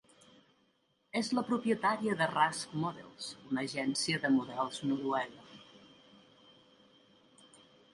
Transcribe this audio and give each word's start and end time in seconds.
És 1.21 1.29
la 1.39 1.43
propietària 1.49 2.15
de 2.23 2.29
Rask 2.33 2.73
Models, 2.85 3.29
una 3.53 3.67
agència 3.69 4.25
de 4.27 4.35
models 4.41 4.83
noruega. 4.93 5.49